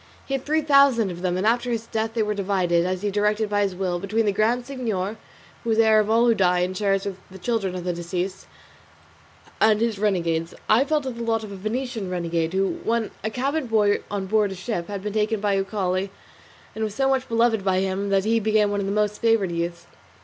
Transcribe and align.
He 0.25 0.33
had 0.33 0.43
three 0.43 0.63
thousand 0.63 1.11
of 1.11 1.21
them, 1.21 1.37
and 1.37 1.45
after 1.45 1.69
his 1.69 1.85
death 1.85 2.15
they 2.15 2.23
were 2.23 2.33
divided, 2.33 2.87
as 2.87 3.03
he 3.03 3.11
directed 3.11 3.49
by 3.51 3.61
his 3.61 3.75
will, 3.75 3.99
between 3.99 4.25
the 4.25 4.31
Grand 4.31 4.65
Signor 4.65 5.17
(who 5.63 5.69
is 5.69 5.77
heir 5.77 5.99
of 5.99 6.09
all 6.09 6.25
who 6.25 6.33
die 6.33 6.61
and 6.61 6.75
shares 6.75 7.05
with 7.05 7.17
the 7.29 7.37
children 7.37 7.75
of 7.75 7.83
the 7.83 7.93
deceased) 7.93 8.47
and 9.59 9.79
his 9.79 9.99
renegades. 9.99 10.55
I 10.67 10.85
fell 10.85 11.01
to 11.01 11.11
the 11.11 11.21
lot 11.21 11.43
of 11.43 11.51
a 11.51 11.55
Venetian 11.55 12.09
renegade 12.09 12.53
who, 12.53 12.79
when 12.83 13.11
a 13.23 13.29
cabin 13.29 13.67
boy 13.67 13.99
on 14.09 14.25
board 14.25 14.51
a 14.51 14.55
ship, 14.55 14.87
had 14.87 15.03
been 15.03 15.13
taken 15.13 15.39
by 15.39 15.55
Uchali 15.55 16.09
and 16.73 16.83
was 16.83 16.95
so 16.95 17.07
much 17.09 17.29
beloved 17.29 17.63
by 17.63 17.77
him 17.81 18.09
that 18.09 18.25
he 18.25 18.39
became 18.39 18.71
one 18.71 18.79
of 18.79 18.87
his 18.87 18.95
most 18.95 19.21
favoured 19.21 19.51
youths. 19.51 19.85